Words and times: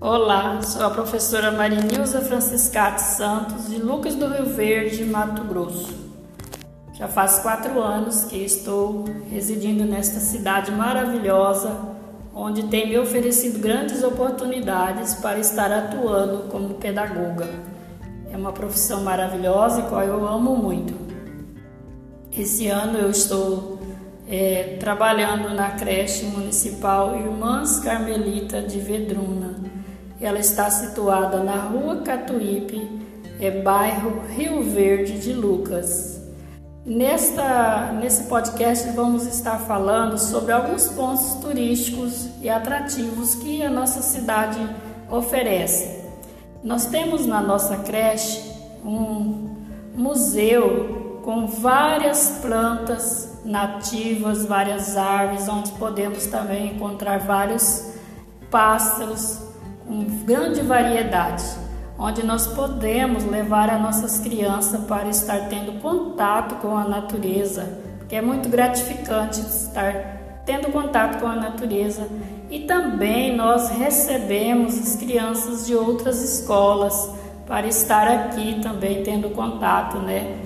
Olá, 0.00 0.62
sou 0.62 0.86
a 0.86 0.90
professora 0.90 1.50
Marinilza 1.50 2.20
Franciscati 2.20 3.02
Santos, 3.02 3.68
de 3.68 3.78
Lucas 3.78 4.14
do 4.14 4.28
Rio 4.28 4.46
Verde, 4.46 5.04
Mato 5.04 5.42
Grosso. 5.42 5.92
Já 6.92 7.08
faz 7.08 7.40
quatro 7.40 7.80
anos 7.80 8.22
que 8.22 8.36
estou 8.36 9.06
residindo 9.28 9.84
nesta 9.84 10.20
cidade 10.20 10.70
maravilhosa, 10.70 11.76
onde 12.32 12.68
tem 12.68 12.88
me 12.88 12.96
oferecido 12.96 13.58
grandes 13.58 14.04
oportunidades 14.04 15.14
para 15.14 15.40
estar 15.40 15.72
atuando 15.72 16.48
como 16.48 16.74
pedagoga. 16.74 17.48
É 18.30 18.36
uma 18.36 18.52
profissão 18.52 19.02
maravilhosa 19.02 19.80
e 19.80 19.88
qual 19.88 20.04
eu 20.04 20.28
amo 20.28 20.54
muito. 20.54 20.94
Esse 22.30 22.68
ano 22.68 22.98
eu 22.98 23.10
estou 23.10 23.80
é, 24.28 24.76
trabalhando 24.78 25.52
na 25.52 25.72
creche 25.72 26.24
municipal 26.24 27.16
Irmãs 27.16 27.80
Carmelita 27.80 28.62
de 28.62 28.78
Vedruna 28.78 29.77
ela 30.20 30.38
está 30.38 30.68
situada 30.70 31.42
na 31.42 31.56
Rua 31.56 31.98
Catuípe, 31.98 32.88
é 33.40 33.50
bairro 33.50 34.20
Rio 34.36 34.62
Verde 34.64 35.18
de 35.20 35.32
Lucas. 35.32 36.20
Nesta, 36.84 37.92
nesse 38.00 38.24
podcast 38.24 38.90
vamos 38.92 39.26
estar 39.26 39.58
falando 39.60 40.18
sobre 40.18 40.52
alguns 40.52 40.88
pontos 40.88 41.34
turísticos 41.34 42.28
e 42.40 42.48
atrativos 42.48 43.34
que 43.36 43.62
a 43.62 43.70
nossa 43.70 44.02
cidade 44.02 44.58
oferece. 45.10 46.02
Nós 46.64 46.86
temos 46.86 47.26
na 47.26 47.40
nossa 47.40 47.76
creche 47.76 48.42
um 48.84 49.54
museu 49.94 51.20
com 51.24 51.46
várias 51.46 52.38
plantas 52.40 53.38
nativas, 53.44 54.46
várias 54.46 54.96
árvores, 54.96 55.48
onde 55.48 55.70
podemos 55.72 56.26
também 56.26 56.74
encontrar 56.74 57.18
vários 57.18 57.92
pássaros 58.50 59.47
com 59.88 60.04
grande 60.24 60.60
variedade, 60.60 61.44
onde 61.98 62.24
nós 62.24 62.46
podemos 62.46 63.24
levar 63.24 63.70
as 63.70 63.80
nossas 63.80 64.20
crianças 64.20 64.80
para 64.82 65.08
estar 65.08 65.48
tendo 65.48 65.80
contato 65.80 66.56
com 66.56 66.76
a 66.76 66.84
natureza, 66.84 67.66
porque 67.98 68.14
é 68.14 68.20
muito 68.20 68.48
gratificante 68.50 69.40
estar 69.40 70.42
tendo 70.44 70.70
contato 70.70 71.18
com 71.18 71.26
a 71.26 71.34
natureza. 71.34 72.06
E 72.50 72.60
também 72.60 73.34
nós 73.34 73.70
recebemos 73.70 74.78
as 74.78 74.96
crianças 74.96 75.66
de 75.66 75.74
outras 75.74 76.22
escolas 76.22 77.10
para 77.46 77.66
estar 77.66 78.06
aqui 78.06 78.60
também 78.62 79.02
tendo 79.02 79.30
contato, 79.30 79.98
né? 79.98 80.38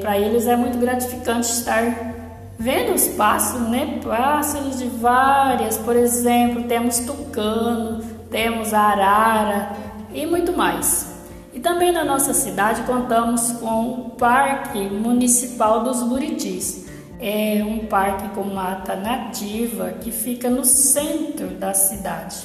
Para 0.00 0.18
eles 0.18 0.46
é 0.46 0.54
muito 0.54 0.78
gratificante 0.78 1.48
estar 1.48 2.14
vendo 2.58 2.94
os 2.94 3.08
pássaros, 3.08 3.68
né? 3.68 4.00
Pássaros 4.04 4.78
de 4.78 4.86
várias, 4.86 5.76
por 5.78 5.96
exemplo, 5.96 6.64
temos 6.64 7.00
tucano, 7.00 8.04
temos 8.36 8.74
a 8.74 8.80
arara 8.80 9.72
e 10.12 10.26
muito 10.26 10.54
mais. 10.54 11.06
E 11.54 11.58
também 11.58 11.90
na 11.90 12.04
nossa 12.04 12.34
cidade 12.34 12.82
contamos 12.82 13.52
com 13.52 13.92
o 13.92 14.10
Parque 14.10 14.78
Municipal 14.78 15.82
dos 15.82 16.02
Buritis. 16.02 16.84
É 17.18 17.64
um 17.66 17.86
parque 17.86 18.28
com 18.34 18.44
mata 18.44 18.94
nativa 18.94 19.92
que 20.02 20.10
fica 20.10 20.50
no 20.50 20.66
centro 20.66 21.46
da 21.46 21.72
cidade. 21.72 22.36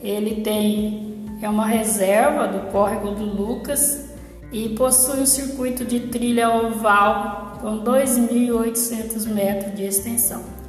Ele 0.00 0.42
tem 0.42 1.26
é 1.42 1.48
uma 1.48 1.66
reserva 1.66 2.46
do 2.46 2.70
córrego 2.70 3.10
do 3.10 3.24
Lucas 3.24 4.08
e 4.52 4.68
possui 4.70 5.22
um 5.22 5.26
circuito 5.26 5.84
de 5.84 5.98
trilha 6.06 6.48
oval 6.50 7.58
com 7.60 7.82
2.800 7.82 9.26
metros 9.26 9.74
de 9.74 9.82
extensão. 9.86 10.65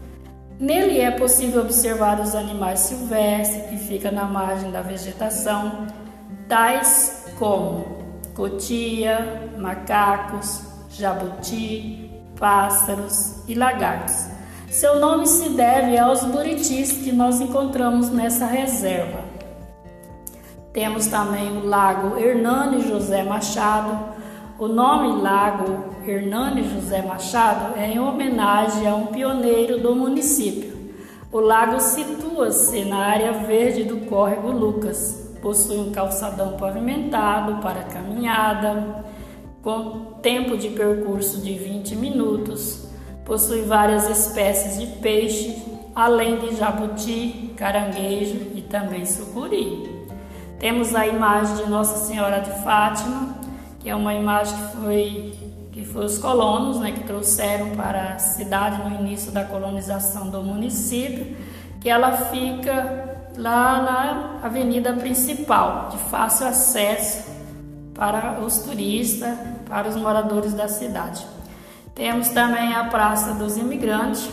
Nele 0.59 1.00
é 1.00 1.11
possível 1.11 1.61
observar 1.61 2.19
os 2.19 2.33
animais 2.33 2.80
silvestres 2.80 3.69
que 3.69 3.77
ficam 3.77 4.11
na 4.11 4.25
margem 4.25 4.72
da 4.72 4.81
vegetação, 4.81 5.86
tais 6.49 7.25
como 7.38 7.98
cotia, 8.33 9.52
macacos, 9.58 10.61
jabuti, 10.89 12.09
pássaros 12.39 13.48
e 13.48 13.54
lagartos. 13.54 14.27
Seu 14.70 14.99
nome 14.99 15.27
se 15.27 15.49
deve 15.49 15.95
aos 15.98 16.23
buritis 16.23 16.92
que 16.92 17.11
nós 17.11 17.39
encontramos 17.39 18.09
nessa 18.09 18.48
reserva. 18.48 19.20
Temos 20.73 21.05
também 21.08 21.55
o 21.58 21.65
Lago 21.65 22.17
Hernani 22.17 22.87
José 22.87 23.23
Machado, 23.23 24.15
o 24.60 24.68
nome 24.68 25.22
Lago 25.22 25.94
Hernani 26.06 26.64
José 26.68 27.04
Machado 27.04 27.78
é 27.78 27.92
em 27.92 28.00
homenagem 28.00 28.88
a 28.88 28.95
um 28.95 29.08
pioneiro 29.08 29.80
do 29.80 29.95
município. 29.95 30.76
O 31.32 31.40
lago 31.40 31.80
situa-se 31.80 32.84
na 32.86 32.98
área 32.98 33.34
verde 33.34 33.84
do 33.84 34.08
córrego 34.08 34.50
Lucas. 34.50 35.36
Possui 35.42 35.78
um 35.78 35.92
calçadão 35.92 36.58
pavimentado 36.58 37.62
para 37.62 37.84
caminhada, 37.84 39.06
com 39.62 40.18
tempo 40.23 40.58
de 40.58 40.70
percurso 40.70 41.39
de 41.39 41.54
20 41.54 41.95
minutos. 41.95 42.88
Possui 43.24 43.62
várias 43.62 44.10
espécies 44.10 44.80
de 44.80 44.88
peixe, 44.98 45.62
além 45.94 46.39
de 46.39 46.56
jabuti, 46.56 47.54
caranguejo 47.56 48.54
e 48.56 48.62
também 48.62 49.06
sucuri. 49.06 50.08
Temos 50.58 50.95
a 50.95 51.06
imagem 51.06 51.58
de 51.58 51.70
Nossa 51.70 52.08
Senhora 52.08 52.39
de 52.39 52.50
Fátima, 52.64 53.38
que 53.87 53.92
é 53.92 53.95
uma 53.95 54.14
imagem 54.14 54.53
que 54.58 54.75
foi 54.75 55.33
que 55.71 55.86
foi 55.86 56.03
os 56.03 56.17
colonos, 56.17 56.77
né, 56.77 56.92
que 56.92 57.05
trouxeram 57.05 57.70
para 57.70 58.15
a 58.15 58.20
cidade 58.20 58.83
no 58.83 58.99
início 58.99 59.31
da 59.31 59.45
colonização 59.45 60.30
do 60.30 60.43
município, 60.43 61.37
que 61.80 61.87
ela 61.87 62.11
fica 62.11 63.15
lá 63.37 63.81
na 64.42 64.45
avenida 64.45 64.92
principal, 64.92 65.87
de 65.89 65.97
fácil 66.09 66.47
acesso 66.47 67.30
para 67.93 68.42
os 68.42 68.58
turistas, 68.58 69.37
para 69.70 69.87
os 69.87 69.95
moradores 69.95 70.53
da 70.53 70.67
cidade. 70.67 71.26
Temos 71.95 72.27
também 72.27 72.73
a 72.73 72.83
Praça 72.86 73.36
dos 73.36 73.55
Imigrantes, 73.55 74.30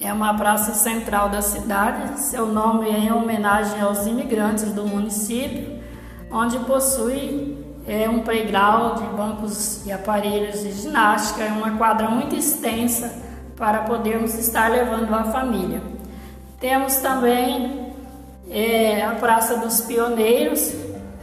é 0.00 0.12
uma 0.12 0.34
praça 0.34 0.72
central 0.72 1.28
da 1.28 1.42
cidade, 1.42 2.18
seu 2.22 2.46
nome 2.46 2.88
é 2.88 2.98
em 2.98 3.12
homenagem 3.12 3.80
aos 3.80 4.04
imigrantes 4.04 4.72
do 4.72 4.84
município, 4.84 5.78
onde 6.32 6.58
possui 6.60 7.55
é 7.86 8.08
um 8.08 8.20
playground, 8.20 9.00
bancos 9.16 9.86
e 9.86 9.92
aparelhos 9.92 10.60
de 10.60 10.72
ginástica, 10.72 11.44
é 11.44 11.48
uma 11.48 11.76
quadra 11.76 12.08
muito 12.08 12.34
extensa 12.34 13.14
para 13.56 13.80
podermos 13.80 14.34
estar 14.34 14.70
levando 14.70 15.14
a 15.14 15.24
família. 15.24 15.80
Temos 16.58 16.96
também 16.96 17.92
é, 18.50 19.04
a 19.04 19.12
Praça 19.12 19.58
dos 19.58 19.80
Pioneiros, 19.82 20.72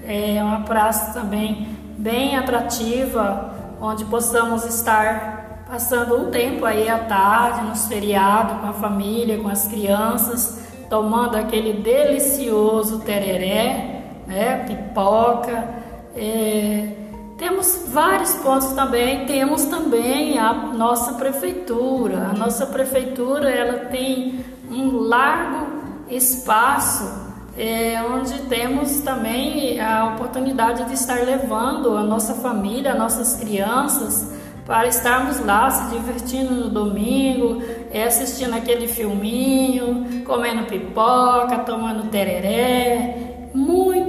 é 0.06 0.42
uma 0.42 0.62
praça 0.62 1.14
também 1.14 1.68
bem 1.98 2.36
atrativa, 2.36 3.54
onde 3.82 4.06
possamos 4.06 4.66
estar 4.66 5.66
passando 5.70 6.16
um 6.16 6.32
tempo 6.32 6.66
aí 6.66 6.90
à 6.90 7.00
tarde, 7.00 7.68
nos 7.68 7.88
feriados, 7.88 8.60
com 8.62 8.68
a 8.68 8.74
família, 8.74 9.38
com 9.38 9.48
as 9.48 9.68
crianças, 9.68 10.60
tomando 10.90 11.36
aquele 11.36 11.82
delicioso 11.82 13.00
tereré, 13.00 14.02
né, 14.28 14.64
pipoca, 14.68 15.83
é, 16.16 16.90
temos 17.38 17.86
vários 17.88 18.34
pontos 18.36 18.74
também, 18.74 19.26
temos 19.26 19.66
também 19.66 20.38
a 20.38 20.54
nossa 20.54 21.14
prefeitura. 21.14 22.30
A 22.30 22.34
nossa 22.34 22.66
prefeitura 22.66 23.50
ela 23.50 23.86
tem 23.86 24.40
um 24.70 24.98
largo 24.98 25.68
espaço 26.10 27.24
é, 27.58 28.02
onde 28.04 28.40
temos 28.44 29.02
também 29.02 29.80
a 29.80 30.14
oportunidade 30.14 30.86
de 30.86 30.94
estar 30.94 31.24
levando 31.24 31.96
a 31.96 32.04
nossa 32.04 32.34
família, 32.36 32.96
nossas 32.96 33.36
crianças 33.36 34.32
para 34.66 34.88
estarmos 34.88 35.40
lá 35.46 35.70
se 35.70 35.96
divertindo 35.96 36.56
no 36.56 36.70
domingo, 36.70 37.62
é, 37.92 38.06
assistindo 38.06 38.56
aquele 38.56 38.88
filminho, 38.88 40.24
comendo 40.26 40.64
pipoca, 40.64 41.60
tomando 41.60 42.10
tereré, 42.10 43.50
muito, 43.54 44.03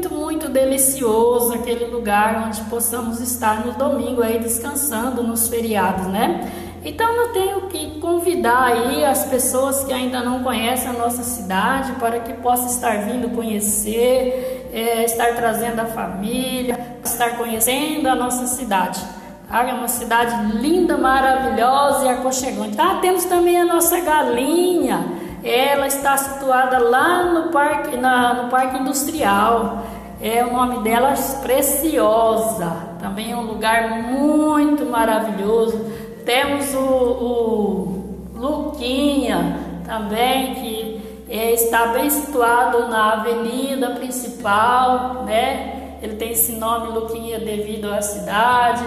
delicioso 0.54 1.52
aquele 1.52 1.86
lugar 1.86 2.46
onde 2.46 2.62
possamos 2.62 3.20
estar 3.20 3.66
no 3.66 3.72
domingo 3.72 4.22
aí 4.22 4.38
descansando 4.38 5.22
nos 5.22 5.48
feriados, 5.48 6.06
né? 6.06 6.50
Então 6.84 7.10
eu 7.14 7.32
tenho 7.32 7.60
que 7.62 7.98
convidar 7.98 8.64
aí 8.64 9.04
as 9.04 9.24
pessoas 9.24 9.84
que 9.84 9.92
ainda 9.92 10.20
não 10.20 10.42
conhecem 10.42 10.88
a 10.88 10.92
nossa 10.92 11.22
cidade 11.22 11.92
para 11.94 12.20
que 12.20 12.34
possam 12.34 12.66
estar 12.66 12.98
vindo 12.98 13.34
conhecer, 13.34 14.70
é, 14.72 15.04
estar 15.04 15.34
trazendo 15.34 15.80
a 15.80 15.86
família, 15.86 16.78
estar 17.02 17.36
conhecendo 17.36 18.06
a 18.08 18.14
nossa 18.14 18.46
cidade. 18.46 19.00
Tá? 19.48 19.66
É 19.66 19.72
uma 19.72 19.88
cidade 19.88 20.56
linda, 20.56 20.96
maravilhosa 20.96 22.04
e 22.04 22.08
aconchegante. 22.10 22.78
Ah, 22.78 22.98
temos 23.00 23.24
também 23.24 23.58
a 23.58 23.64
nossa 23.64 23.98
galinha 24.00 25.24
ela 25.44 25.86
está 25.86 26.16
situada 26.16 26.78
lá 26.78 27.24
no 27.24 27.50
parque, 27.50 27.98
na, 27.98 28.32
no 28.32 28.48
parque 28.48 28.78
industrial. 28.78 29.84
É 30.26 30.42
o 30.42 30.50
nome 30.50 30.82
dela 30.82 31.12
Preciosa. 31.42 32.94
Também 32.98 33.32
é 33.32 33.36
um 33.36 33.42
lugar 33.42 34.04
muito 34.04 34.86
maravilhoso. 34.86 35.78
Temos 36.24 36.74
o, 36.74 36.78
o 36.80 38.30
Luquinha 38.34 39.58
também 39.84 40.54
que 40.54 41.02
é, 41.28 41.52
está 41.52 41.88
bem 41.88 42.08
situado 42.08 42.88
na 42.88 43.12
avenida 43.12 43.90
principal, 43.90 45.24
né? 45.24 45.98
Ele 46.00 46.16
tem 46.16 46.30
esse 46.30 46.52
nome 46.52 46.98
Luquinha 46.98 47.38
devido 47.38 47.92
à 47.92 48.00
cidade. 48.00 48.82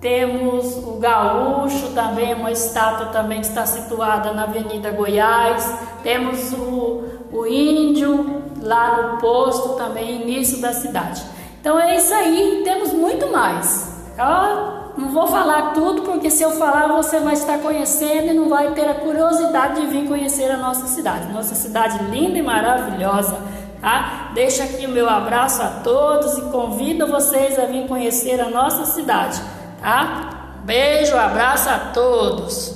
Temos 0.00 0.74
o 0.78 0.92
Gaúcho 0.92 1.88
também, 1.94 2.32
uma 2.32 2.50
estátua 2.50 3.08
também 3.08 3.40
que 3.40 3.46
está 3.46 3.66
situada 3.66 4.32
na 4.32 4.44
Avenida 4.44 4.90
Goiás. 4.90 5.70
Temos 6.02 6.54
o, 6.54 7.04
o 7.30 7.46
Índio 7.46 8.35
lá 8.66 9.12
no 9.12 9.18
posto 9.18 9.70
também, 9.70 10.22
início 10.22 10.60
da 10.60 10.72
cidade. 10.72 11.22
Então 11.60 11.78
é 11.80 11.96
isso 11.96 12.12
aí, 12.12 12.62
temos 12.64 12.92
muito 12.92 13.30
mais. 13.32 13.94
Eu 14.18 15.02
não 15.02 15.08
vou 15.08 15.26
falar 15.26 15.72
tudo, 15.72 16.02
porque 16.02 16.30
se 16.30 16.42
eu 16.42 16.50
falar 16.52 16.88
você 16.88 17.18
vai 17.20 17.34
estar 17.34 17.58
conhecendo 17.58 18.28
e 18.28 18.34
não 18.34 18.48
vai 18.48 18.72
ter 18.72 18.88
a 18.88 18.94
curiosidade 18.94 19.80
de 19.80 19.86
vir 19.86 20.06
conhecer 20.06 20.50
a 20.50 20.56
nossa 20.56 20.86
cidade. 20.86 21.32
Nossa 21.32 21.54
cidade 21.54 22.02
linda 22.04 22.38
e 22.38 22.42
maravilhosa, 22.42 23.38
tá? 23.80 24.30
Deixa 24.34 24.64
aqui 24.64 24.86
o 24.86 24.90
meu 24.90 25.08
abraço 25.08 25.62
a 25.62 25.68
todos 25.82 26.36
e 26.38 26.42
convido 26.50 27.06
vocês 27.06 27.58
a 27.58 27.64
vir 27.64 27.86
conhecer 27.86 28.40
a 28.40 28.50
nossa 28.50 28.84
cidade 28.84 29.40
tá? 29.86 30.60
Beijo, 30.64 31.16
abraço 31.16 31.68
a 31.68 31.78
todos. 31.92 32.75